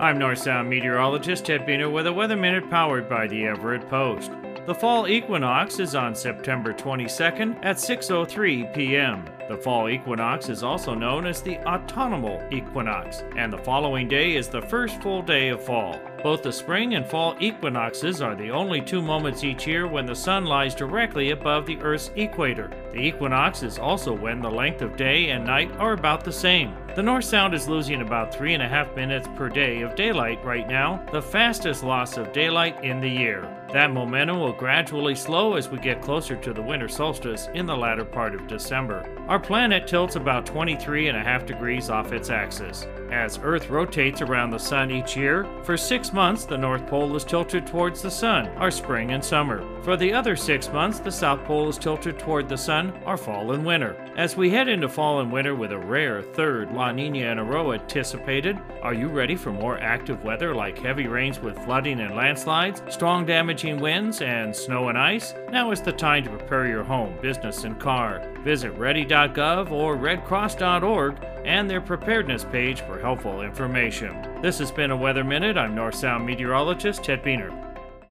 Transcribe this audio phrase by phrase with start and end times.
[0.00, 4.30] I'm North Sound meteorologist Ted Buehner with a Weather Minute powered by the Everett Post.
[4.64, 9.24] The fall equinox is on September 22nd at 6:03 p.m.
[9.48, 14.46] The fall equinox is also known as the autumnal equinox, and the following day is
[14.46, 15.98] the first full day of fall.
[16.22, 20.14] Both the spring and fall equinoxes are the only two moments each year when the
[20.14, 22.70] sun lies directly above the Earth's equator.
[22.92, 26.72] The equinox is also when the length of day and night are about the same.
[26.94, 30.44] The North Sound is losing about three and a half minutes per day of daylight
[30.44, 33.54] right now, the fastest loss of daylight in the year.
[33.72, 37.76] That momentum will gradually slow as we get closer to the winter solstice in the
[37.76, 39.06] latter part of December.
[39.28, 42.86] Our planet tilts about 23 and a half degrees off its axis.
[43.12, 47.24] As Earth rotates around the Sun each year, for six months the North Pole is
[47.24, 49.62] tilted towards the Sun, our spring and summer.
[49.82, 53.52] For the other six months, the South Pole is tilted toward the Sun, our fall
[53.52, 53.96] and winter.
[54.16, 57.44] As we head into fall and winter with a rare third La Nina in a
[57.44, 62.14] row anticipated, are you ready for more active weather like heavy rains with flooding and
[62.14, 65.34] landslides, strong damaging winds, and snow and ice?
[65.50, 68.22] Now is the time to prepare your home, business, and car.
[68.44, 74.40] Visit ready.gov or redcross.org and their preparedness page for helpful information.
[74.40, 75.58] This has been a Weather Minute.
[75.58, 77.67] I'm North Sound meteorologist Ted Buehner.